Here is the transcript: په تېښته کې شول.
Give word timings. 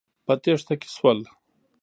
په 0.25 0.33
تېښته 0.43 0.75
کې 0.81 0.89
شول. 0.95 1.19